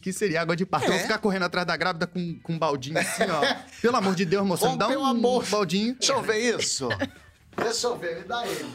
[0.00, 0.90] que seria água de parto?
[0.90, 0.98] É.
[0.98, 3.56] ficar correndo atrás da grávida com, com um baldinho assim, ó.
[3.80, 5.50] Pelo amor de Deus, moça, me dá um a bolsa.
[5.50, 5.94] baldinho.
[5.94, 6.88] Deixa eu ver isso.
[7.56, 8.66] Deixa eu ver, me dá ele.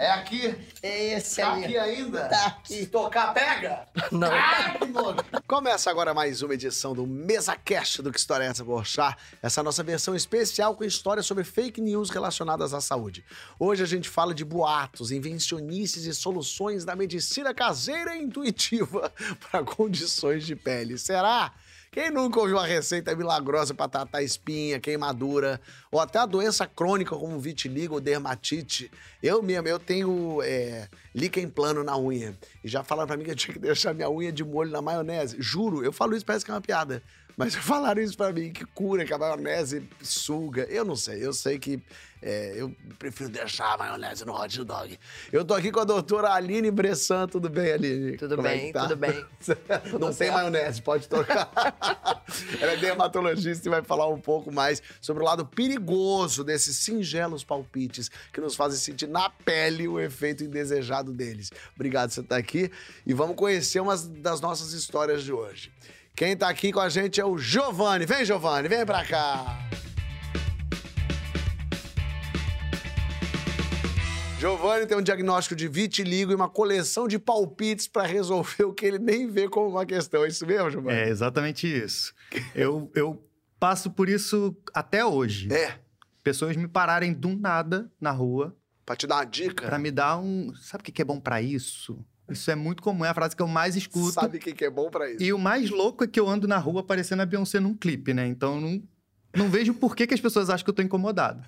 [0.00, 0.56] É aqui?
[0.82, 1.64] É esse Tá aí.
[1.66, 2.26] aqui ainda?
[2.26, 2.74] Tá aqui.
[2.74, 3.86] Se tocar, pega?
[4.10, 4.30] Não.
[4.32, 5.42] Ah.
[5.46, 9.14] Começa agora mais uma edição do MesaCast do Que História é Essa Porchá.
[9.42, 13.22] Essa é nossa versão especial com histórias sobre fake news relacionadas à saúde.
[13.58, 19.12] Hoje a gente fala de boatos, invencionices e soluções da medicina caseira e intuitiva
[19.52, 20.96] para condições de pele.
[20.96, 21.52] Será?
[21.92, 27.16] Quem nunca ouviu uma receita milagrosa para tratar espinha, queimadura, ou até a doença crônica
[27.16, 28.88] como vitiligo ou dermatite?
[29.20, 32.38] Eu mesmo, eu tenho é, líquen plano na unha.
[32.62, 34.80] E já falaram pra mim que eu tinha que deixar minha unha de molho na
[34.80, 35.36] maionese.
[35.40, 37.02] Juro, eu falo isso, parece que é uma piada.
[37.40, 40.64] Mas falaram isso pra mim, que cura, que a maionese suga.
[40.64, 41.82] Eu não sei, eu sei que
[42.22, 44.98] é, eu prefiro deixar a maionese no hot dog.
[45.32, 47.26] Eu tô aqui com a doutora Aline Bressan.
[47.26, 48.18] Tudo bem, Aline?
[48.18, 48.82] Tudo Como é bem, que tá?
[48.82, 49.24] tudo bem.
[49.98, 50.34] Não tem certo.
[50.34, 51.50] maionese, pode trocar.
[52.60, 57.42] Ela é dermatologista e vai falar um pouco mais sobre o lado perigoso desses singelos
[57.42, 61.50] palpites que nos fazem sentir na pele o efeito indesejado deles.
[61.74, 62.70] Obrigado por você estar aqui
[63.06, 65.72] e vamos conhecer umas das nossas histórias de hoje.
[66.20, 68.04] Quem tá aqui com a gente é o Giovanni.
[68.04, 69.58] Vem, Giovanni, vem pra cá.
[74.38, 78.84] Giovanni tem um diagnóstico de vitiligo e uma coleção de palpites pra resolver o que
[78.84, 80.22] ele nem vê como uma questão.
[80.22, 80.98] É isso mesmo, Giovanni?
[80.98, 82.12] É exatamente isso.
[82.54, 83.26] Eu, eu
[83.58, 85.50] passo por isso até hoje.
[85.50, 85.78] É.
[86.22, 89.64] Pessoas me pararem do nada na rua Pra te dar uma dica.
[89.66, 90.54] pra me dar um.
[90.56, 92.04] Sabe o que que é bom pra isso?
[92.30, 94.12] Isso é muito comum, é a frase que eu mais escuto.
[94.12, 95.22] Sabe o que, é bom pra isso?
[95.22, 98.14] E o mais louco é que eu ando na rua parecendo a Beyoncé num clipe,
[98.14, 98.26] né?
[98.26, 98.82] Então eu não,
[99.36, 101.42] não vejo por que, que as pessoas acham que eu tô incomodado.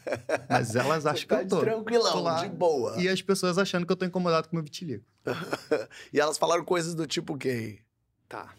[0.48, 1.60] Mas elas acham que tá eu tô.
[1.60, 2.42] tranquilão, Tô lá.
[2.42, 3.00] de boa.
[3.00, 5.04] E as pessoas achando que eu tô incomodado com o meu vitiligo.
[6.12, 7.80] E elas falaram coisas do tipo gay.
[8.28, 8.52] Tá.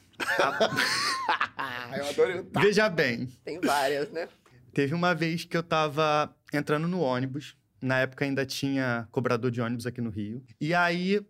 [1.58, 2.62] Ah, eu adorei o tá.
[2.62, 4.28] Veja bem, Tem várias, né?
[4.74, 7.56] teve uma vez que eu tava entrando no ônibus.
[7.82, 10.42] Na época ainda tinha cobrador de ônibus aqui no Rio.
[10.60, 11.22] E aí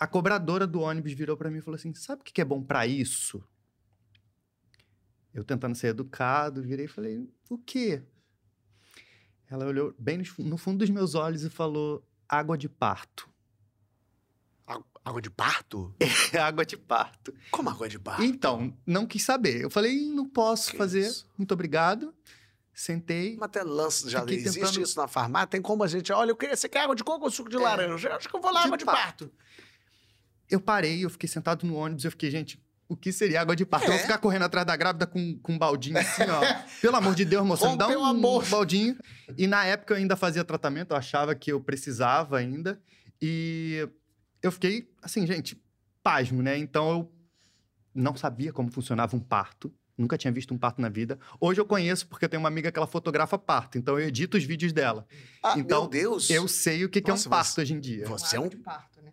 [0.00, 2.62] a cobradora do ônibus virou pra mim e falou assim: Sabe o que é bom
[2.62, 3.40] pra isso?
[5.32, 8.02] Eu tentando ser educado, virei e falei: O quê?
[9.48, 13.28] Ela olhou bem no fu- no fundo dos meus olhos e falou: Água de parto.
[15.04, 15.94] Água de parto?
[16.40, 17.34] água de parto.
[17.50, 18.22] Como água de parto?
[18.22, 19.60] Então, não quis saber.
[19.62, 21.06] Eu falei: Não posso Que fazer.
[21.06, 21.28] isso?
[21.38, 22.14] Muito obrigado.
[22.72, 23.34] Sentei.
[23.36, 25.48] Mas até lança, já existe tentando- isso na farmácia?
[25.48, 26.10] Tem como a gente...
[26.12, 26.56] Olha, eu queria...
[26.56, 28.08] Você quer água de coco ou suco de laranja?
[28.08, 29.28] Eu acho que eu vou lá De água de parto.
[29.28, 29.32] parto.
[30.50, 33.64] Eu parei, eu fiquei sentado no ônibus, eu fiquei, gente, o que seria água de
[33.64, 33.86] parto?
[33.86, 33.96] Eu É.
[33.96, 36.40] vou ficar correndo atrás da grávida com, com um baldinho assim, ó.
[36.82, 38.50] Pelo amor de Deus, moça, me dá um bolsa.
[38.50, 38.96] baldinho.
[39.38, 42.80] E na época eu ainda fazia tratamento, eu achava que eu precisava ainda.
[43.22, 43.88] E
[44.42, 45.62] eu fiquei, assim, gente,
[46.02, 46.56] pasmo, né?
[46.58, 47.12] Então eu
[47.94, 49.72] não sabia como funcionava um parto.
[49.98, 51.18] Nunca tinha visto um parto na vida.
[51.38, 54.38] Hoje eu conheço porque eu tenho uma amiga que ela fotografa parto, então eu edito
[54.38, 55.06] os vídeos dela.
[55.42, 56.30] Ah, Então, meu Deus.
[56.30, 58.06] Eu sei o que, que é Nossa, um parto você- hoje em dia.
[58.06, 58.48] Você é um...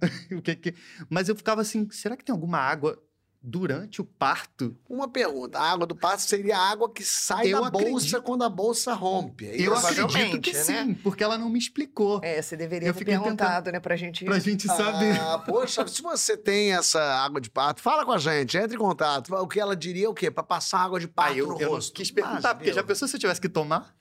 [0.38, 0.76] O que que...
[1.10, 3.02] Mas eu ficava assim, será que tem alguma água
[3.40, 4.76] durante o parto?
[4.90, 5.58] Uma pergunta.
[5.58, 8.22] A água do parto seria a água que sai Eu da bolsa acredito.
[8.24, 9.46] quando a bolsa rompe.
[9.48, 10.64] é Eu acredito que né?
[10.64, 12.20] sim, porque ela não me explicou.
[12.24, 14.26] É, você deveria Eu ter perguntado, né, pra gente.
[14.26, 15.18] Pra gente saber.
[15.22, 18.80] Ah, poxa, se você tem essa água de parto, fala com a gente, entre em
[18.80, 19.34] contato.
[19.36, 20.30] O que ela diria é o quê?
[20.30, 21.94] Pra passar água de parto Aí eu, no eu não rosto.
[21.94, 23.96] quis perguntar, Mas, porque já pensou se eu tivesse que tomar?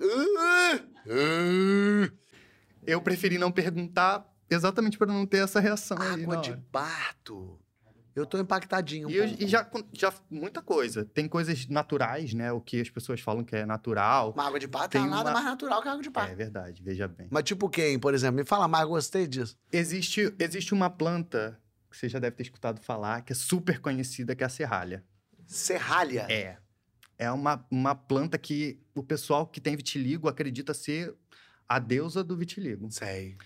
[0.00, 2.10] Ah, ah.
[2.84, 7.58] Eu preferi não perguntar exatamente para não ter essa reação Água de parto.
[8.14, 9.08] Eu tô impactadinho.
[9.08, 11.02] um E, eu- e já, já, muita coisa.
[11.02, 12.52] Tem coisas naturais, né?
[12.52, 14.32] O que as pessoas falam que é natural.
[14.32, 16.30] Uma água de parto Tem é nada uma- mais natural que água de parto.
[16.30, 17.28] É verdade, veja bem.
[17.30, 18.36] Mas tipo quem, por exemplo?
[18.36, 19.56] Me fala mais, gostei disso.
[19.72, 21.58] Existe, existe uma planta
[21.90, 25.02] que você já deve ter escutado falar, que é super conhecida, que é a serralha.
[25.46, 26.26] Serralha.
[26.30, 26.58] É.
[27.18, 31.14] É uma, uma planta que o pessoal que tem vitiligo acredita ser
[31.68, 32.90] a deusa do vitiligo.
[32.90, 33.36] Sei.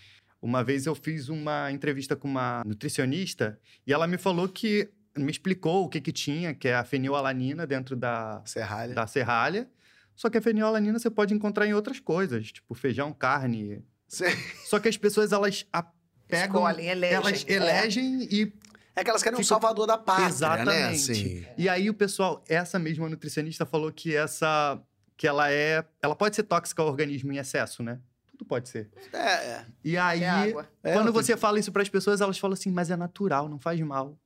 [0.41, 5.31] Uma vez eu fiz uma entrevista com uma nutricionista e ela me falou que me
[5.31, 8.93] explicou o que que tinha, que é a fenilalanina dentro da, Serralha.
[8.93, 9.67] da serralha.
[10.15, 13.83] Só que a fenilalanina você pode encontrar em outras coisas, tipo feijão, carne.
[14.07, 14.31] Sei.
[14.65, 15.85] Só que as pessoas elas a-
[16.27, 17.53] pegam, Escolhem, elegem, elas é.
[17.53, 18.53] elegem e
[18.95, 20.69] É que elas querem um Fica- salvador da pátria, Exatamente.
[20.71, 20.89] né?
[20.89, 21.45] Assim.
[21.57, 24.79] E aí o pessoal, essa mesma nutricionista falou que essa
[25.15, 27.99] que ela é, ela pode ser tóxica ao organismo em excesso, né?
[28.37, 28.89] Tudo pode ser.
[29.11, 29.65] É, é.
[29.83, 30.69] E aí, É água.
[30.83, 33.49] É, quando tem- você fala isso para as pessoas, elas falam assim: "Mas é natural,
[33.49, 34.17] não faz mal".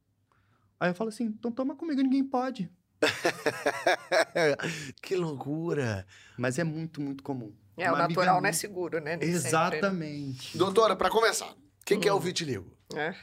[0.79, 2.69] Aí eu falo assim: "Então toma comigo, ninguém pode".
[5.01, 6.05] que loucura.
[6.37, 7.53] Mas é muito, muito comum.
[7.77, 9.15] É, o Uma amiga natural não é seguro, né?
[9.15, 10.57] Nem sempre, Exatamente.
[10.57, 11.55] Doutora, pra começar, o
[11.85, 12.19] que, que é o Hum.
[12.19, 12.77] vitiligo?
[12.93, 13.15] né?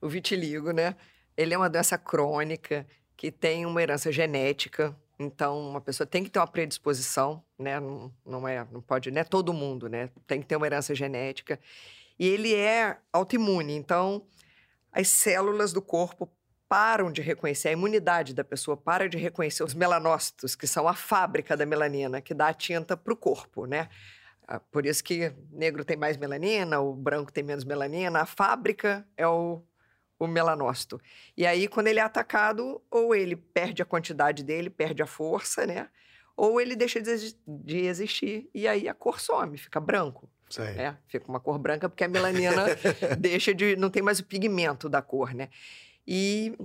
[0.00, 0.94] O vitiligo, né?
[1.36, 2.86] Ele é uma doença crônica
[3.16, 4.94] que tem uma herança genética.
[5.18, 7.80] Então, uma pessoa tem que ter uma predisposição, né?
[7.80, 10.10] Não, não é, não pode, não é todo mundo, né?
[10.26, 11.58] Tem que ter uma herança genética.
[12.18, 14.22] E ele é autoimune, então
[14.92, 16.30] as células do corpo
[16.68, 20.94] param de reconhecer, a imunidade da pessoa para de reconhecer os melanócitos, que são a
[20.94, 23.88] fábrica da melanina, que dá a tinta para o corpo, né?
[24.46, 28.20] Ah, Por isso que negro tem mais melanina, o branco tem menos melanina.
[28.20, 29.62] A fábrica é o,
[30.18, 31.00] o melanócito.
[31.36, 35.64] E aí, quando ele é atacado, ou ele perde a quantidade dele, perde a força,
[35.66, 35.88] né?
[36.36, 40.28] Ou ele deixa de exi- de existir e aí a cor some, fica branco.
[40.48, 40.66] Sei.
[40.78, 42.64] É, fica uma cor branca porque a melanina
[43.18, 43.76] deixa de.
[43.76, 45.48] não tem mais o pigmento da cor, né?
[46.06, 46.56] E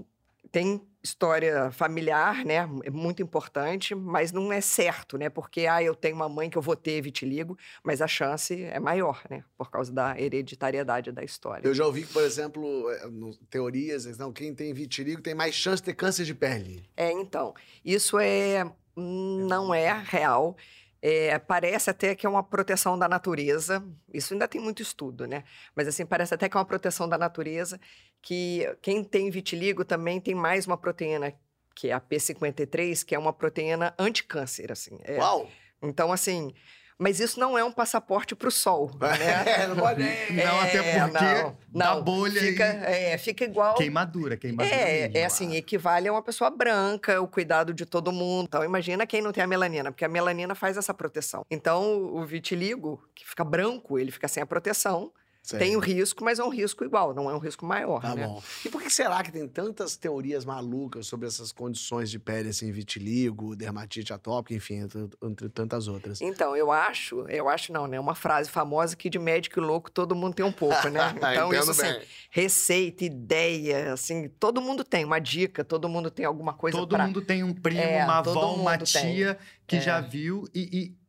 [0.51, 2.67] tem história familiar, né?
[2.83, 5.29] É muito importante, mas não é certo, né?
[5.29, 8.79] Porque, ah, eu tenho uma mãe que eu vou ter vitiligo, mas a chance é
[8.79, 9.43] maior, né?
[9.57, 11.67] Por causa da hereditariedade da história.
[11.67, 15.53] Eu já ouvi que, por exemplo, é, no- teorias, não, quem tem vitiligo tem mais
[15.53, 16.85] chance de ter câncer de pele.
[16.95, 17.53] É, então,
[17.83, 18.65] isso é
[18.95, 20.55] não é real.
[21.05, 23.85] É, parece até que é uma proteção da natureza.
[24.13, 25.43] Isso ainda tem muito estudo, né?
[25.75, 27.77] Mas assim, parece até que é uma proteção da natureza,
[28.21, 31.33] que quem tem vitiligo também tem mais uma proteína,
[31.75, 34.97] que é a P53, que é uma proteína anticâncer, assim.
[35.03, 35.17] É.
[35.17, 35.51] Uau!
[35.81, 36.53] Então, assim,
[36.97, 39.67] mas isso não é um passaporte para o sol, né?
[39.67, 40.01] não pode...
[40.03, 44.75] Não, até porque dá bolha fica, e- é, fica igual Queimadura, queimadura.
[44.75, 45.17] é, mesmo.
[45.17, 48.45] é assim, equivale a uma pessoa branca, o cuidado de todo mundo.
[48.47, 51.45] Então, imagina quem não tem a melanina, porque a melanina faz essa proteção.
[51.49, 55.11] Então, o vitiligo, que fica branco, ele fica sem a proteção.
[55.45, 55.59] Sei.
[55.59, 58.25] Tem o risco, mas é um risco igual, não é um risco maior, Tá né?
[58.25, 58.41] bom.
[58.63, 62.71] E por que será que tem tantas teorias malucas sobre essas condições de pele, assim,
[62.71, 66.21] vitiligo, dermatite atópica, enfim, entre, entre tantas outras?
[66.21, 67.99] Então, eu acho, eu acho não, né?
[67.99, 71.01] Uma frase famosa que de médico e louco todo mundo tem um pouco, né?
[71.33, 72.01] Então, isso assim, bem.
[72.31, 77.05] receita, ideia, assim, todo mundo tem uma dica, todo mundo tem alguma coisa Todo pra...
[77.05, 79.15] mundo tem um primo, É, uma avó, uma mundo tem.
[79.15, 79.37] tia
[79.67, 79.81] que É.
[79.81, 81.02] já viu e, e,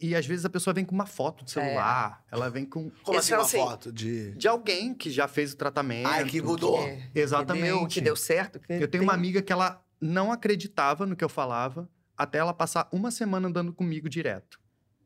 [0.00, 2.90] e- e às vezes a pessoa vem com uma foto de celular, ela vem com
[3.02, 4.32] Como assim é uma assim, foto de...
[4.32, 6.06] de alguém que já fez o tratamento.
[6.08, 6.78] Ai, que mudou.
[6.82, 7.64] É, Exatamente.
[7.66, 8.58] Que deu, que deu certo.
[8.60, 11.88] que Eu tenho tem- uma amiga que ela não acreditava no que eu falava
[12.18, 14.58] até ela passar uma semana andando comigo direto.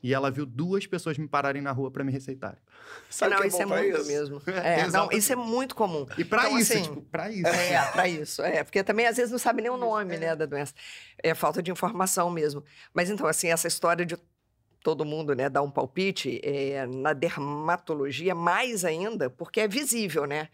[0.03, 2.57] E ela viu duas pessoas me pararem na rua para me receitarem.
[3.07, 4.07] Sabe o não, que é isso bom é muito isso?
[4.07, 4.41] mesmo.
[4.51, 6.07] É, não, isso é muito comum.
[6.17, 7.45] E para Então, isso, assim, tipo, para isso.
[7.47, 8.41] É, pra isso.
[8.41, 10.73] É, porque também às vezes não sabe nem o nome, né, da doença.
[11.21, 12.63] É falta de informação mesmo.
[12.91, 14.17] Mas então, assim, essa história de
[14.83, 20.49] todo mundo, né, dar um palpite, é, na dermatologia mais ainda, porque é visível, né?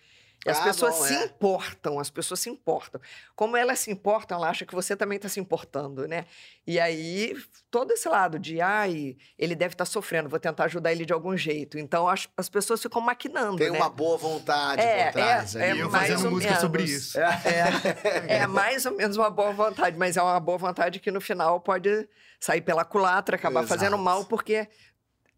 [0.48, 1.26] E as Ah, pessoas se é.
[1.26, 3.02] importam, as pessoas se importam.
[3.36, 6.26] Como elas se importam, ela acha que você também está se importando, né?
[6.66, 7.36] E aí,
[7.70, 11.36] todo esse lado de, ai, ele deve estar sofrendo, vou tentar ajudar ele de algum
[11.36, 11.78] jeito.
[11.78, 13.78] Então, as, as pessoas ficam maquinando, Tem né?
[13.78, 15.56] uma boa vontade É, por trás.
[15.56, 15.76] é.
[15.76, 16.98] E eu mais fazendo música sobre menos.
[17.02, 17.20] isso.
[17.20, 21.20] É, é mais ou menos uma boa vontade, mas é uma boa vontade que no
[21.22, 22.08] final pode
[22.40, 23.80] sair pela culatra, acabar Exato.
[23.80, 24.68] fazendo mal, porque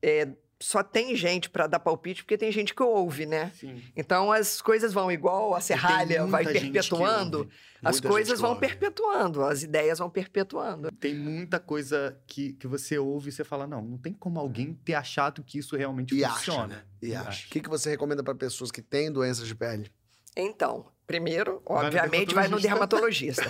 [0.02, 0.28] é,
[0.62, 3.52] só tem gente para dar palpite, porque tem gente que ouve, né?
[3.56, 3.82] Sim.
[3.96, 7.50] Então as coisas vão igual a serralha vai perpetuando,
[7.82, 8.62] as coisas vão ouve.
[8.68, 10.92] perpetuando, as ideias vão perpetuando.
[11.00, 14.74] Tem muita coisa que, que você ouve e você fala, não, não tem como alguém
[14.74, 16.68] ter achado que isso realmente E acha, funciona.
[16.68, 16.84] né?
[17.02, 17.48] E acha.
[17.48, 19.90] O que, que você recomenda para pessoas que têm doenças de pele?
[20.36, 23.44] Então, primeiro, Vai no obviamente, vai no dermatologista.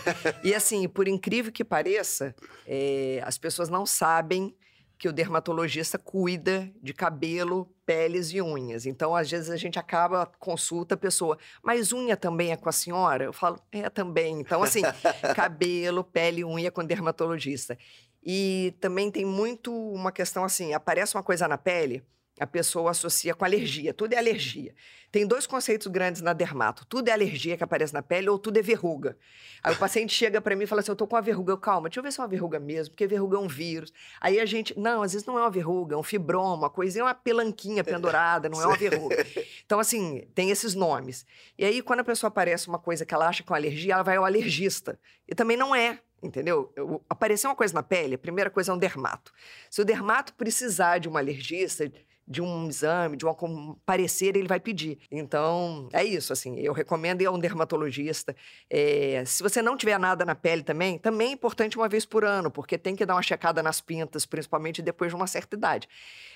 [0.44, 2.36] e assim, por incrível que pareça,
[2.68, 4.56] é, as pessoas não sabem
[5.00, 8.86] que o dermatologista cuida de cabelo, peles e unhas.
[8.86, 12.74] Então, às vezes, a gente acaba, consulta a pessoa, mas unha também é com a
[12.74, 13.24] senhora?
[13.24, 14.42] Eu falo, é também.
[14.42, 14.82] Então, assim,
[15.34, 17.78] cabelo, pele e unha com dermatologista.
[18.22, 22.04] E também tem muito uma questão assim, aparece uma coisa na pele,
[22.40, 24.74] a pessoa associa com alergia, tudo é alergia.
[25.12, 26.86] Tem dois conceitos grandes na dermato.
[26.86, 29.18] Tudo é alergia que aparece na pele ou tudo é verruga.
[29.64, 31.52] Aí o paciente chega para mim e fala assim: Eu tô com uma verruga.
[31.52, 33.92] Eu, calma, deixa eu ver se é uma verruga mesmo, porque verruga é um vírus.
[34.22, 37.04] Aí a gente, não, às vezes não é uma verruga, é um fibroma, uma coisinha,
[37.06, 39.26] uma pelanquinha pendurada, não é uma verruga.
[39.66, 41.26] Então, assim, tem esses nomes.
[41.58, 43.94] E aí, quando a pessoa aparece uma coisa que ela acha que é uma alergia,
[43.96, 45.00] ela vai ao alergista.
[45.28, 46.00] E também não é.
[46.22, 46.72] Entendeu?
[46.76, 49.32] Eu- Aparecer uma coisa na pele, a primeira coisa é um dermato.
[49.72, 51.90] Se o dermato precisar de uma alergista,
[52.30, 55.00] de um exame, de com- parecer, ele vai pedir.
[55.10, 58.36] Então, é isso, assim, eu recomendo ir a um dermatologista.
[58.70, 62.24] É, se você não tiver nada na pele também, também é importante uma vez por
[62.24, 65.90] ano, porque tem que dar uma checada nas pintas, principalmente depois de uma certa idade.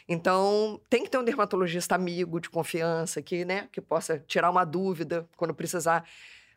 [0.09, 4.65] Então, tem que ter um dermatologista amigo, de confiança, que, né, que possa tirar uma
[4.65, 6.03] dúvida quando precisar.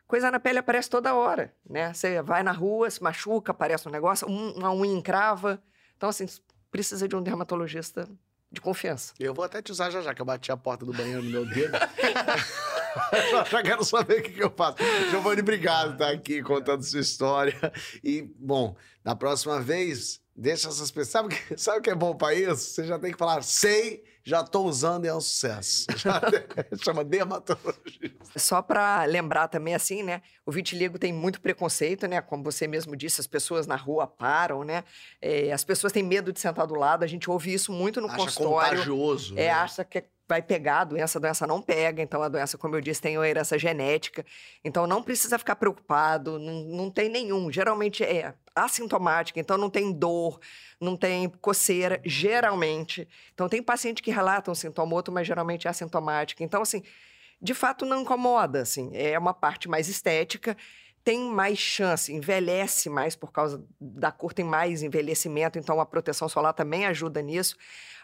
[0.07, 1.93] Coisa na pele aparece toda hora, né?
[1.93, 5.61] Você vai na rua, se machuca, aparece um negócio, um- uma unha encrava.
[5.95, 6.25] Então, assim,
[6.71, 8.09] precisa de um dermatologista
[8.57, 9.13] de confiança.
[9.19, 11.29] Eu vou até te usar já já, que eu bati a porta do banheiro no
[11.29, 11.77] meu dedo.
[13.31, 14.77] já, já quero saber o que, eu faço.
[15.11, 17.55] Giovanni, obrigado por estar aqui contando sua história.
[18.03, 21.09] E, bom, na próxima vez, deixa essas pessoas.
[21.09, 22.71] Sabe, o que- sabe que é bom para isso?
[22.71, 25.85] Você já tem que falar, sei, já tô usando e é um sucesso.
[25.95, 26.21] Já
[26.83, 28.13] chama dermatologia.
[28.35, 30.21] Só para lembrar também, assim, né?
[30.45, 32.19] O vitiligo tem muito preconceito, né?
[32.19, 34.83] Como você mesmo disse, as pessoas na rua param, né?
[35.21, 37.03] É, as pessoas têm medo de sentar do lado.
[37.03, 38.71] A gente ouve isso muito no Acha consultório.
[38.71, 39.33] contagioso.
[39.35, 39.49] É, né?
[39.49, 42.01] acha que vai pegar a doença, a doença não pega.
[42.01, 44.25] Então, a doença, como eu disse, tem uma herança genética.
[44.61, 47.49] Então, não precisa ficar preocupado, não, não tem nenhum.
[47.49, 48.33] Geralmente é
[48.65, 50.39] assintomática, então não tem dor,
[50.79, 53.07] não tem coceira, geralmente.
[53.33, 56.43] Então, tem paciente que relata um sintoma ou outro, mas geralmente é assintomática.
[56.43, 56.83] Então, assim,
[57.41, 58.89] de fato não incomoda, assim.
[58.93, 60.57] É uma parte mais estética,
[61.03, 66.27] tem mais chance, envelhece mais por causa da cor, tem mais envelhecimento, então a proteção
[66.27, 67.55] solar também ajuda nisso.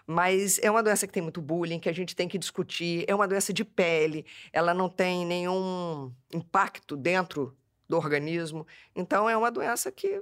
[0.05, 3.05] Mas é uma doença que tem muito bullying, que a gente tem que discutir.
[3.07, 7.55] É uma doença de pele, ela não tem nenhum impacto dentro
[7.87, 8.65] do organismo.
[8.95, 10.21] Então é uma doença que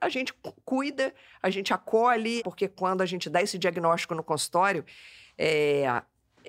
[0.00, 4.22] a gente cu- cuida, a gente acolhe, porque quando a gente dá esse diagnóstico no
[4.22, 4.84] consultório,
[5.38, 5.84] é,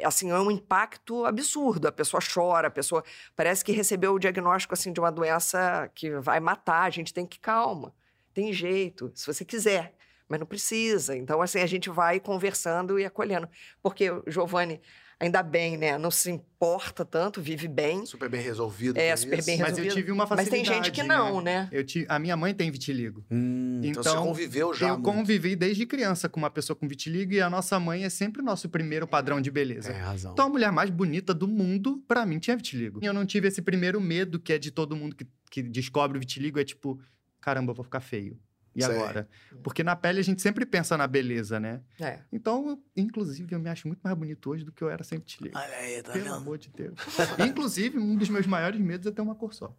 [0.03, 1.87] assim, é um impacto absurdo.
[1.87, 3.03] A pessoa chora, a pessoa
[3.35, 6.83] parece que recebeu o diagnóstico assim de uma doença que vai matar.
[6.83, 7.93] A gente tem que calma,
[8.33, 9.93] tem jeito, se você quiser,
[10.27, 11.15] mas não precisa.
[11.15, 13.47] Então, assim, a gente vai conversando e acolhendo.
[13.81, 14.81] Porque Giovanni,
[15.19, 15.97] ainda bem, né?
[15.97, 18.05] Não se importa tanto, vive bem.
[18.05, 18.97] Super bem resolvido.
[18.97, 19.45] É, com super isso.
[19.45, 19.93] bem Mas eu resolvido.
[19.95, 20.75] tive uma Mas tem facilidade.
[20.87, 21.67] gente que não, né?
[21.71, 23.25] Eu ti- A minha mãe tem vitiligo.
[23.31, 24.87] Hum, então, você Então, conviveu já.
[24.89, 25.05] eu muito.
[25.05, 28.45] convivi desde criança com uma pessoa com vitiligo e a nossa mãe é sempre o
[28.45, 29.91] nosso primeiro padrão de beleza.
[29.91, 30.33] Tem razão.
[30.33, 32.99] Então a mulher mais bonita do mundo, pra mim, tinha vitiligo.
[33.01, 36.17] E eu não tive esse primeiro medo que é de todo mundo que, que descobre
[36.17, 36.99] o vitiligo, é tipo,
[37.41, 38.37] caramba, eu vou ficar feio.
[38.77, 38.95] E Sei.
[38.95, 39.27] agora?
[39.63, 41.81] Porque na pele a gente sempre pensa na beleza, né?
[41.99, 42.19] É.
[42.31, 45.17] Então, eu- inclusive, eu me acho muito mais bonito hoje do que eu era sem
[45.17, 45.57] vitiligo.
[45.57, 46.35] Olha aí, tá Pelo vendo?
[46.35, 46.93] amor de Deus.
[47.39, 49.75] inclusive, um dos meus maiores medos é ter uma cor só.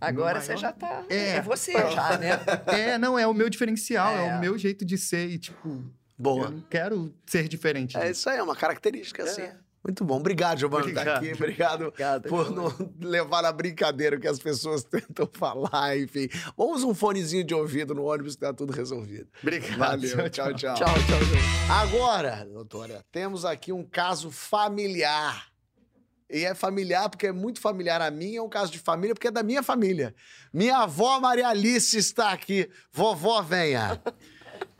[0.00, 1.04] Agora maior- você já tá.
[1.08, 1.36] É.
[1.36, 2.30] É, você já, né?
[2.66, 4.36] É, não, é o meu diferencial, é, É.
[4.36, 5.84] o meu jeito de ser e, tipo, eu
[6.18, 6.50] Boa.
[6.50, 7.96] não quero ser diferente.
[7.96, 8.12] É disso.
[8.12, 9.24] isso aí, é uma característica É.
[9.26, 9.42] assim.
[9.84, 10.16] Muito bom.
[10.16, 11.22] Obrigado, Giovanni, por estar Obrigado.
[11.24, 11.34] aqui.
[11.34, 12.28] Obrigado Obrigada.
[12.28, 16.28] por não levar na brincadeira que as pessoas tentam falar, enfim.
[16.56, 19.28] Vamos um fonezinho de ouvido no ônibus que tá tudo resolvido.
[19.42, 19.76] Obrigado.
[19.76, 20.74] Valeu, tchau, tchau.
[20.74, 21.70] Tchau, tchau, gente.
[21.70, 25.52] Agora, doutora, temos aqui um caso familiar.
[26.30, 29.28] E é familiar porque é muito familiar a mim, é um caso de família porque
[29.28, 30.14] é da minha família.
[30.52, 32.68] Minha avó Maria Alice está aqui.
[32.90, 34.00] Vovó, venha.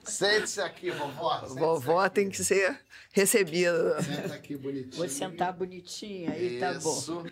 [0.04, 1.40] Sente-se aqui, vovó.
[1.40, 2.14] Sente-se Vovó aqui.
[2.14, 2.80] tem que ser
[3.12, 4.02] recebida.
[4.02, 4.96] Senta aqui bonitinho.
[4.96, 6.98] Vou sentar bonitinha aí, tá bom.
[6.98, 7.24] Isso.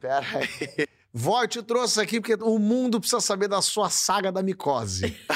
[0.00, 0.86] Pera aí.
[1.12, 5.16] Vó, eu te trouxe aqui porque o mundo precisa saber da sua saga da micose.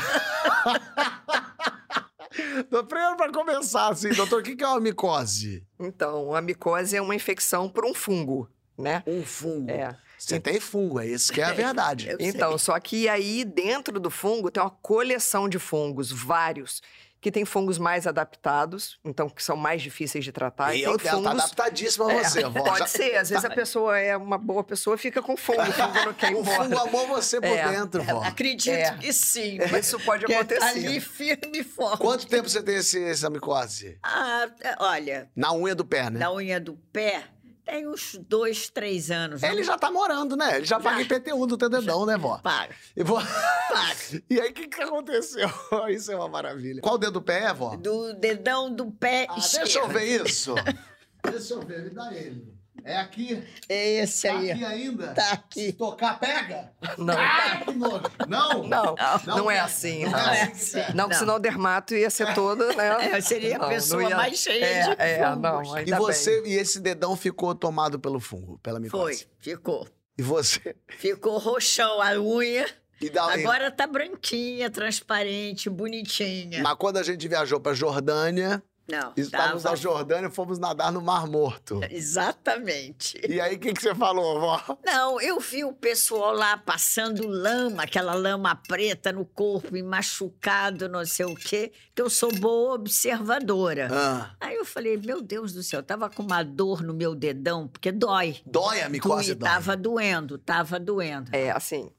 [2.88, 5.66] Primeiro, para começar, assim, doutor, o que que é uma micose?
[5.78, 8.48] Então, a micose é uma infecção por um fungo,
[8.78, 9.02] né?
[9.06, 9.70] Um fungo.
[9.70, 9.94] É.
[10.26, 12.14] Você tem fungo, é isso que é a verdade.
[12.18, 16.80] Então, só que aí dentro do fungo tem uma coleção de fungos, vários,
[17.20, 20.74] que tem fungos mais adaptados, então que são mais difíceis de tratar.
[20.74, 22.64] E e eu dela tá fungos adaptadíssima a É, você, vó.
[22.64, 25.72] Pode Já- ser, às vezes a pessoa é uma boa pessoa, fica com fungo, o
[25.72, 26.80] fungo não quer ir O fungo embora.
[26.88, 27.70] amou você por É.
[27.70, 28.22] dentro, vó.
[28.24, 28.96] Acredito É.
[28.98, 29.58] que sim.
[29.78, 30.60] Isso pode Porque acontecer.
[30.60, 31.98] tá ali firme e forte.
[32.00, 33.98] Quanto tempo você tem esse, essa micose?
[34.02, 36.18] Ah, é, olha, Na unha do pé, né?
[36.18, 37.22] na unha do pé,
[37.64, 39.42] tem uns dois, três anos.
[39.42, 40.56] Ele já tá morando, né?
[40.56, 40.80] Ele já, Já.
[40.80, 42.38] paga IPTU do teu dedão, né, vó?
[42.38, 43.20] Para, E, vó...
[43.20, 43.94] para.
[44.28, 45.48] e aí, o que, que aconteceu?
[45.88, 46.80] Isso é uma maravilha.
[46.82, 47.76] Qual dedo do pé é, vó?
[47.76, 49.64] Do dedão do pé Ah, esquerdo.
[49.64, 50.54] deixa eu ver isso.
[51.30, 52.52] deixa eu ver, me dá ele.
[52.84, 53.42] É aqui?
[53.68, 54.50] É esse Tá aí.
[54.50, 55.08] aqui ainda?
[55.14, 55.72] Tá Se aqui.
[55.72, 56.72] tocar, pega?
[56.98, 58.02] Não, Ah, que nojo.
[58.28, 58.62] Não?
[58.64, 58.94] não,
[59.26, 60.04] não, é assim.
[60.04, 60.78] Não, Não, é é assim.
[60.94, 61.18] Não, que Não.
[61.20, 62.96] senão o dermato ia ser todo, né?
[63.16, 65.40] É, seria a Não, não pessoa ia- mais cheia é, de É, fungos.
[65.42, 69.28] não, E ainda você, e esse dedão ficou tomado pelo fungo, pela Foi, micose?
[69.38, 69.86] ficou.
[70.18, 70.74] E você?
[70.98, 72.66] Ficou roxão a unha.
[73.00, 76.62] E da, Agora tá branquinha, transparente, bonitinha.
[76.62, 80.90] Mas quando a gente viajou pra Jordânia, Não, estávamos tava- na Jordânia e fomos nadar
[80.92, 81.80] no Mar Morto.
[81.90, 83.20] Exatamente.
[83.28, 84.78] E aí, o que, que você falou, vó?
[84.84, 90.88] Não, eu vi o pessoal lá passando lama, aquela lama preta no corpo, e machucado,
[90.88, 93.88] não sei o quê, que eu sou boa observadora.
[93.92, 97.14] Ah, Aí eu falei, meu Deus do céu, eu tava com uma dor no meu
[97.14, 98.40] dedão, porque dói.
[98.44, 99.34] dói a micose?
[99.34, 99.48] Dói.
[99.48, 101.30] tava doendo, tava doendo.
[101.34, 101.90] É, assim,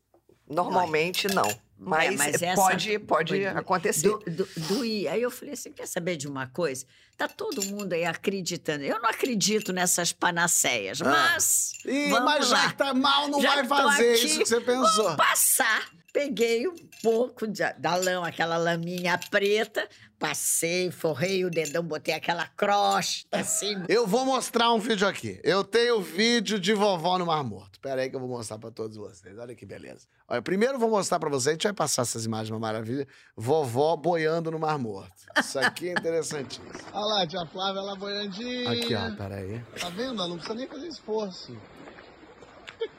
[0.49, 1.47] normalmente não.
[1.85, 4.07] Mas, É, mas essa- pode, pode acontecer.
[4.09, 5.11] Do, do, doía.
[5.13, 6.85] Aí eu falei assim: quer saber de uma coisa?
[7.17, 8.83] Tá todo mundo aí acreditando.
[8.83, 11.05] Eu não acredito nessas panaceias, Ah.
[11.05, 11.73] mas.
[11.85, 12.69] Ih, vamos mas já lá.
[12.69, 15.15] que tá mal, não Já vai fazer aqui, isso que você pensou.
[15.15, 15.89] Passar.
[16.13, 22.45] peguei um pouco de- da lama, aquela laminha preta, passei, forrei o dedão, botei aquela
[22.45, 23.83] crosta assim.
[23.89, 25.39] Eu vou mostrar um vídeo aqui.
[25.43, 27.72] Eu tenho vídeo de vovó no Mar Morto.
[27.83, 29.37] Pera aí que eu vou mostrar pra todos vocês.
[29.37, 30.07] Olha que beleza.
[30.25, 33.05] Olha, primeiro eu vou mostrar pra vocês, a gente vai passar essas imagens uma maravilha.
[33.35, 35.11] Vovó boiando no Mar Morto.
[35.37, 36.65] Isso aqui é interessantíssimo.
[36.93, 38.71] Olha lá, tia Flávia, ela boiandinha.
[38.71, 39.61] Aqui, ó, pera aí.
[39.77, 40.13] Tá vendo?
[40.13, 41.57] Ela não precisa nem fazer esforço.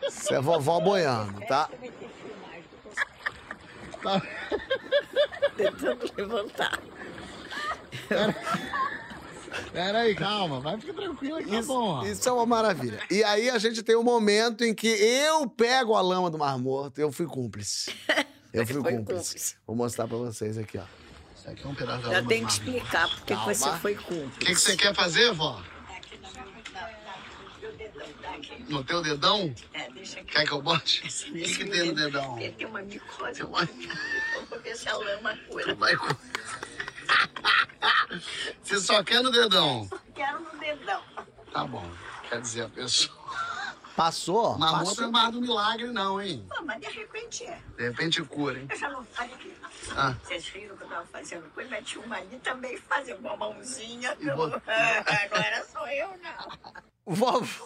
[0.07, 1.71] Isso é vovó boiando, tá?
[5.57, 6.79] Tentando levantar.
[9.75, 10.61] Pera aí, calma.
[10.61, 12.05] Vai ficar tranquila que tá bom.
[12.07, 13.01] Isso é uma maravilha.
[13.11, 16.57] E aí a gente tem um momento em que eu pego a lama do Mar
[16.59, 17.93] Morto e eu fui cúmplice.
[18.55, 18.97] Eu fui cúmplice.
[19.33, 19.57] cúmplice.
[19.67, 20.85] Vou mostrar pra vocês aqui, ó.
[21.37, 23.73] Isso aqui é um pedaço da Já lama tem do que explicar por que você
[23.79, 24.39] foi O que, cúmplice.
[24.47, 25.61] que você quer fazer, vó?
[28.69, 29.53] No teu dedão?
[29.73, 30.33] É, deixa aqui.
[30.33, 31.01] Quer que eu bote?
[31.01, 32.37] O que, que tem no dedão?
[32.37, 33.43] Tem uma micose.
[33.43, 33.69] Vai-
[34.49, 35.75] Vou ver se a lama cura.
[35.75, 36.17] vai com-
[38.63, 39.89] Você só quer no dedão?
[40.15, 41.01] Quero no dedão.
[41.53, 41.89] Tá bom.
[42.29, 43.25] Quer dizer, a pessoa.
[43.97, 44.59] Passou?
[44.59, 45.03] Mas Passou.
[45.03, 46.45] não é mais do milagre, não, hein?
[46.49, 47.61] Pô, mas de repente é.
[47.77, 48.67] De repente cura, hein?
[48.69, 49.07] Eu já não.
[49.19, 49.55] Olha aqui.
[49.97, 50.15] Ah.
[50.25, 54.17] Vocês viram que eu tava fazendo coisa, tinha uma ali também fazendo uma mãozinha.
[54.19, 56.73] E vo- não era só eu, não.
[57.07, 57.65] Vovó.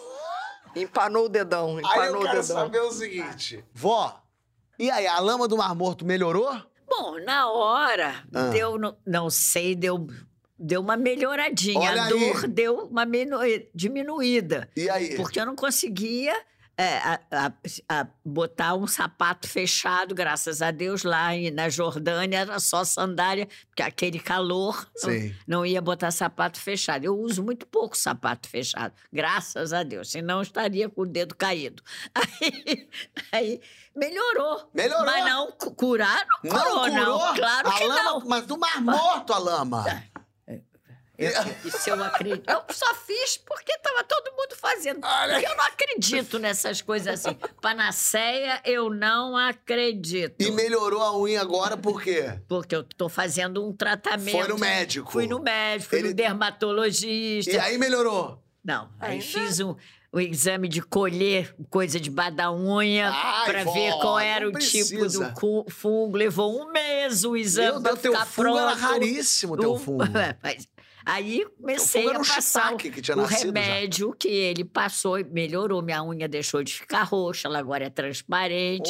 [0.75, 2.43] Empanou o dedão, Aí empanou eu o quero dedão.
[2.43, 3.65] saber o seguinte.
[3.73, 4.21] Vó,
[4.77, 6.61] e aí, a lama do Mar Morto melhorou?
[6.87, 8.49] Bom, na hora, Ah.
[8.49, 10.05] deu, no- não sei, deu,
[10.59, 11.79] deu uma melhoradinha.
[11.79, 12.09] Olha a aí.
[12.09, 13.39] dor deu uma minu-
[13.73, 14.69] diminuída.
[14.75, 15.15] E aí?
[15.15, 16.35] Porque eu não conseguia
[16.81, 17.51] é, a- a-
[17.99, 23.81] a botar um sapato fechado, graças a Deus, lá na Jordânia era só sandália, porque
[23.83, 25.09] aquele calor não,
[25.45, 27.03] não ia botar sapato fechado.
[27.03, 31.35] Eu uso muito pouco sapato fechado, graças a Deus, senão eu estaria com o dedo
[31.35, 31.83] caído.
[32.15, 32.87] Aí,
[33.33, 33.61] aí
[33.93, 34.69] melhorou.
[34.73, 35.05] Melhorou?
[35.05, 36.89] Mas não cu- curar, não curou, curou?
[36.91, 37.35] não.
[37.35, 38.19] Claro a que lama, não.
[38.25, 40.03] Mas do Mar Morto a lama.
[41.19, 41.31] Eu,
[41.69, 42.49] isso eu acredito.
[42.49, 44.99] Eu só fiz porque estava todo mundo fazendo.
[45.03, 45.33] Olha.
[45.33, 47.37] Porque eu não acredito nessas coisas assim.
[47.61, 50.35] Panaceia, eu não acredito.
[50.41, 52.39] E melhorou a unha agora por quê?
[52.47, 54.37] Porque eu tô fazendo um tratamento.
[54.37, 55.11] Foi no médico.
[55.11, 57.51] Fui no médico, fui Ele- no dermatologista.
[57.51, 58.41] E aí melhorou?
[58.63, 59.23] Não, aí Ainda?
[59.25, 59.75] fiz um,
[60.13, 65.05] um exame de colher coisa debaixo da unha Ai, para ver qual era o tipo
[65.07, 66.17] do fungo.
[66.17, 68.79] Levou um mês o exame para Deus, teu ficar fungo era pronto.
[68.81, 70.03] raríssimo, teu O- fungo.
[70.43, 70.67] Mas
[71.11, 73.15] aí comecei era a passar o, o nascido já.
[73.45, 75.81] remédio que ele passou melhorou.
[75.81, 78.89] Minha unha deixou de ficar roxa, ela agora é transparente.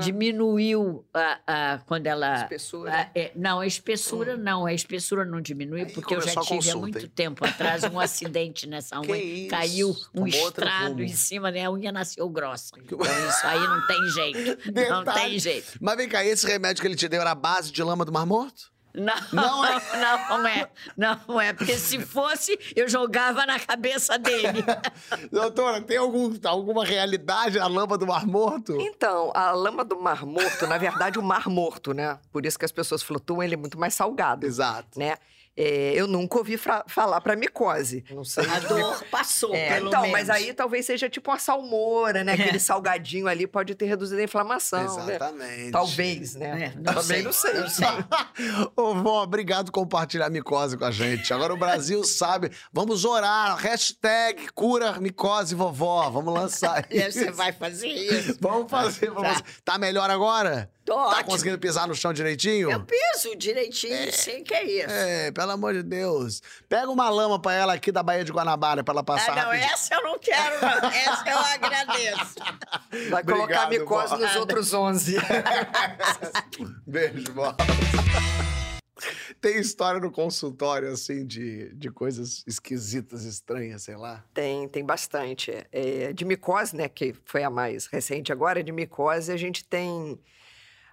[0.00, 2.42] Diminuiu a, a- quando ela...
[2.42, 2.92] Espessura.
[2.92, 4.66] a- é, não, a espessura não.
[4.66, 7.12] A espessura não diminui, Aí porque eu já tive há consulta, muito hein?
[7.14, 9.16] tempo atrás um acidente nessa unha.
[9.16, 9.48] isso?
[9.50, 11.64] Caiu um estrado em cima, né?
[11.64, 12.72] A unha nasceu grossa.
[12.78, 14.58] Então isso aí não tem jeito.
[14.90, 15.72] Não tem jeito.
[15.80, 18.12] Mas vem cá, esse remédio que ele te deu era a base de lama do
[18.12, 18.70] Mar Morto?
[18.98, 19.76] Não, Não não é?
[19.76, 20.28] é.
[20.28, 20.68] Não é.
[20.96, 21.52] Não é.
[21.52, 24.64] Porque se fosse, eu jogava na cabeça dele.
[25.30, 28.76] Doutora, tem algum, alguma realidade a lama do Mar Morto?
[28.80, 32.18] Então, a lama do Mar Morto, na verdade, o Mar Morto, né?
[32.32, 34.98] Por isso que as pessoas flutuam, ele é muito mais salgado, Exato.
[34.98, 35.16] né?
[35.60, 38.04] É, eu nunca ouvi falar para micose.
[38.10, 38.46] Não sei.
[38.48, 40.12] A dor passou, É, pelo então, menos.
[40.16, 42.34] mas aí talvez seja tipo uma salmoura, né?
[42.34, 45.04] Aquele salgadinho ali pode ter reduzido a inflamação.
[45.04, 45.16] né?
[45.16, 45.70] Exatamente.
[45.72, 46.72] Talvez, né?
[46.74, 47.54] É, não Também sei, não sei.
[47.54, 47.86] não sei.
[48.76, 51.34] Ô, vó, obrigado por compartilhar a micose com a gente.
[51.34, 52.52] Agora o Brasil sabe.
[52.72, 53.56] Vamos orar.
[53.56, 56.08] Hashtag cura micose vovó.
[56.10, 57.18] Vamos lançar E isso.
[57.18, 58.36] Você vai fazer isso?
[58.40, 59.34] Vamos fazer, vamos Tá.
[59.34, 59.44] fazer.
[59.64, 60.70] Tá melhor agora?
[60.88, 61.24] Tô Tá ótimo.
[61.26, 62.70] conseguindo pisar no chão direitinho?
[62.70, 64.90] Eu piso direitinho, sim, que é isso.
[64.90, 66.40] É, pelo amor de Deus.
[66.68, 69.42] Pega uma lama pra ela aqui da Baía de Guanabara pra ela passar Ah, não,
[69.44, 69.70] rapidinho.
[69.72, 70.88] essa eu não quero, não.
[70.90, 72.34] Essa eu agradeço.
[73.10, 74.16] Vai colocar Obrigado, micose vó.
[74.16, 75.16] nos outros 11.
[76.86, 77.54] Beijo, vó.
[79.40, 84.24] Tem história no consultório, assim, de, de coisas esquisitas, estranhas, sei lá?
[84.34, 85.52] Tem, tem bastante.
[85.70, 90.18] É, de micose, né, que foi a mais recente agora, de micose a gente tem...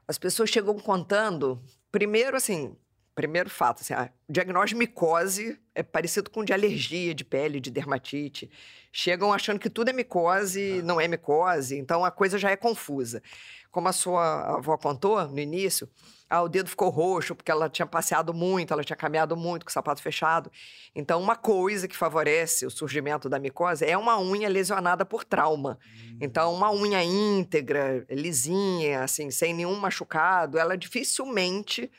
[0.07, 2.75] As pessoas chegam contando, primeiro assim,
[3.15, 7.61] primeiro fato, assim, ah, o diagnóstico de micose é parecido com de alergia de pele,
[7.61, 8.51] de dermatite.
[8.91, 13.23] Chegam achando que tudo é micose, não é micose, então a coisa já é confusa.
[13.71, 15.89] Como a sua avó contou no início,
[16.29, 19.69] ah, o dedo ficou roxo porque ela tinha passeado muito, ela tinha caminhado muito com
[19.69, 20.51] o sapato fechado.
[20.95, 25.77] Então, uma coisa que favorece o surgimento da micose é uma unha lesionada por trauma.
[26.19, 31.91] Então, uma unha íntegra, lisinha, assim, sem nenhum machucado, ela dificilmente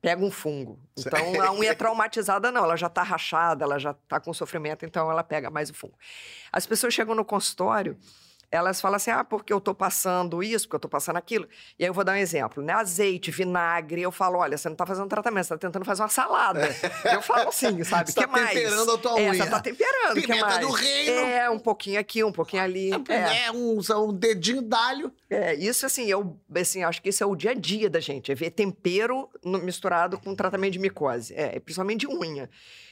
[0.00, 0.78] pega um fungo.
[0.96, 5.10] Então, a unha traumatizada não, ela já está rachada, ela já está com sofrimento, então
[5.10, 5.98] ela pega mais o fungo.
[6.52, 7.98] As pessoas chegam no consultório
[8.50, 11.48] elas falam assim: ah, porque eu tô passando isso, porque eu tô passando aquilo.
[11.78, 12.72] E aí eu vou dar um exemplo, né?
[12.72, 14.02] Azeite, vinagre.
[14.02, 16.68] Eu falo: olha, você não tá fazendo tratamento, você tá tentando fazer uma salada.
[17.12, 18.10] eu falo assim, sabe?
[18.10, 18.50] Você que tá mais?
[18.50, 19.44] temperando a tua é, unha.
[19.44, 20.14] Você tá temperando.
[20.14, 20.60] que Pimenta mais?
[20.60, 21.20] do reino.
[21.20, 22.90] É, um pouquinho aqui, um pouquinho ali.
[23.08, 23.46] É.
[23.46, 25.12] É, um, um dedinho d'alho.
[25.28, 28.30] É, isso assim, eu assim, acho que isso é o dia a dia da gente,
[28.30, 32.48] é ver tempero misturado com tratamento de micose, é, principalmente de unha.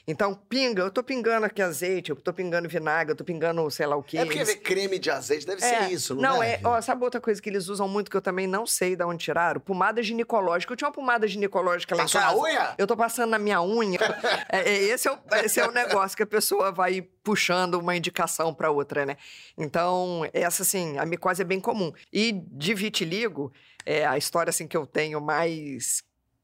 [0.07, 3.87] Então, pinga, eu tô pingando aqui azeite, eu tô pingando vinagre, eu tô pingando sei
[3.87, 4.19] lá o quê.
[4.19, 6.53] É porque Eles- creme de azeite deve É, ser isso, não, Não, deve?
[6.53, 6.61] é.
[6.63, 9.25] Ó, sabe outra coisa que eles usam muito que eu também não sei de onde
[9.25, 9.61] tiraram?
[9.61, 10.73] Pomada ginecológica.
[10.73, 12.43] Eu tinha uma pomada ginecológica lá Passou em na casa.
[12.43, 12.75] unha?
[12.77, 13.99] Eu tô passando na minha unha.
[14.51, 17.97] É, é, esse, é o, esse é o negócio que a pessoa vai puxando uma
[17.97, 19.17] indicação para outra, né?
[19.57, 21.93] Então, essa, assim, a micose é bem comum.
[22.13, 23.51] E de vitiligo,
[23.87, 26.03] é a história, assim, que eu tenho mais...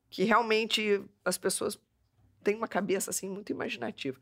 [0.09, 1.79] Que realmente as pessoas
[2.43, 4.19] têm uma cabeça, assim, muito imaginativa.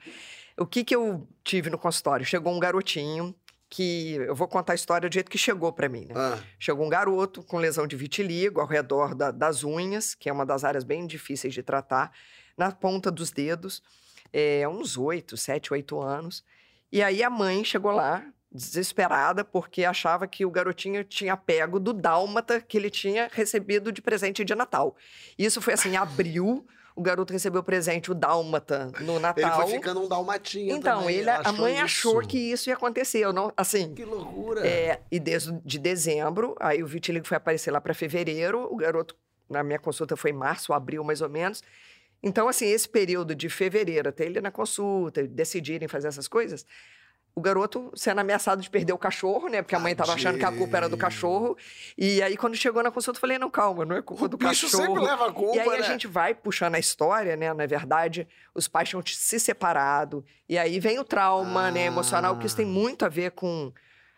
[0.57, 2.25] O que que eu tive no consultório?
[2.27, 3.35] Chegou um garotinho
[3.71, 4.15] que...
[4.15, 6.15] Eu vou contar a história do jeito que chegou para mim, né?
[6.17, 10.33] Ah, Chegou um garoto com lesão de vitiligo ao redor da- das unhas, que é
[10.33, 12.11] uma das áreas bem difíceis de tratar,
[12.57, 13.83] na ponta dos dedos,
[14.33, 16.43] é, uns oito, sete, oito anos.
[16.91, 21.93] E aí a mãe chegou lá, desesperada, porque achava que o garotinho tinha pego do
[21.93, 24.97] dálmata que ele tinha recebido de presente de Natal.
[25.39, 26.67] Isso foi assim, em abril,
[26.99, 29.63] o garoto recebeu presente, o dálmata, no ele Natal.
[29.63, 32.29] foi ficando um dalmatinha Então, também, ele, a mãe achou isso.
[32.29, 33.19] que isso ia acontecer.
[33.21, 34.67] Eu não, assim, Que loucura.
[34.67, 39.15] é, e desde de dezembro, aí o vitiligo foi aparecer lá para fevereiro, o garoto,
[39.49, 41.63] na minha consulta foi março, abril mais ou menos.
[42.21, 46.67] Então, assim, esse período de fevereiro até ele na consulta, decidirem fazer essas coisas,
[47.35, 49.63] o garoto sendo ameaçado de perder o cachorro, né?
[49.63, 51.57] Porque a mãe estava achando que a culpa era do cachorro.
[51.97, 54.37] E aí, quando chegou na consulta, eu falei: não, calma, não é culpa o do
[54.37, 54.87] bicho cachorro.
[54.87, 55.77] sempre leva a culpa, E aí né?
[55.79, 57.53] a gente vai puxando a história, né?
[57.55, 60.25] Na verdade, os pais tinham se separado.
[60.49, 62.69] E aí vem o trauma, né, emocional, que isso tem Ah.
[62.69, 63.73] muito a ver com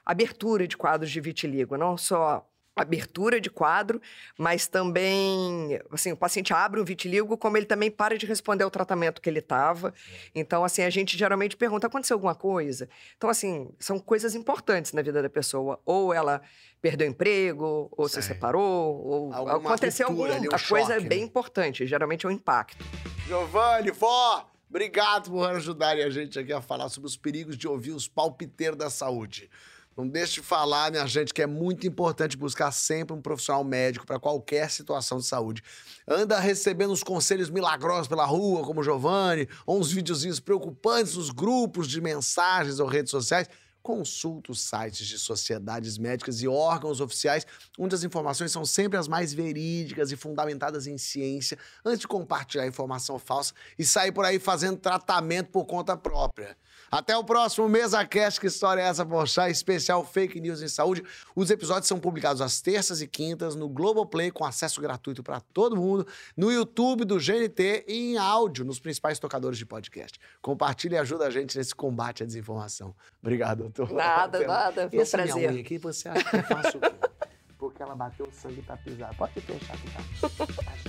[0.04, 1.76] abertura de quadros de vitiligo.
[1.76, 2.46] Não só
[2.82, 4.00] abertura de quadro,
[4.38, 8.70] mas também, assim, o paciente abre um vitiligo, como ele também para de responder ao
[8.70, 9.92] tratamento que ele estava.
[10.34, 12.88] Então, assim, a gente geralmente pergunta, aconteceu alguma coisa?
[13.16, 15.80] Então, assim, são coisas importantes na vida da pessoa.
[15.84, 16.42] Ou ela
[16.80, 18.34] perdeu o emprego, ou se Sei.
[18.34, 18.62] separou,
[19.04, 21.24] ou Alguma aconteceu alguma ali, um coisa choque, bem né?
[21.26, 21.86] importante.
[21.86, 22.84] Geralmente é o impacto.
[23.26, 27.92] Giovanni, vó, obrigado por ajudarem a gente aqui a falar sobre os perigos de ouvir
[27.92, 29.50] os palpiteiros da saúde.
[30.00, 34.06] Não deixe de falar, minha gente, que é muito importante buscar sempre um profissional médico
[34.06, 35.62] para qualquer situação de saúde.
[36.08, 41.28] Anda recebendo uns conselhos milagrosos pela rua, como o Giovanni, ou uns videozinhos preocupantes nos
[41.28, 43.46] grupos de mensagens ou redes sociais.
[43.82, 47.46] Consulta os sites de sociedades médicas e órgãos oficiais,
[47.78, 52.66] onde as informações são sempre as mais verídicas e fundamentadas em ciência, antes de compartilhar
[52.66, 56.56] informação falsa e sair por aí fazendo tratamento por conta própria.
[56.90, 61.04] Até o próximo MesaCast, que história é essa, Porchat, especial Fake News em Saúde.
[61.36, 65.76] Os episódios são publicados às terças e quintas no Globoplay, com acesso gratuito para todo
[65.76, 66.04] mundo,
[66.36, 70.18] no YouTube do GNT e em áudio nos principais tocadores de podcast.
[70.42, 72.92] Compartilhe e ajuda a gente nesse combate à desinformação.
[73.22, 73.92] Obrigado, doutor.
[73.92, 74.90] Nada, Até nada.
[74.90, 75.50] Foi um essa minha prazer.
[75.52, 76.92] unha aqui, você acha que eu faço o quê?
[77.56, 79.14] Porque ela bateu o sangue e tá pisada.
[79.14, 80.79] Pode fechar tá.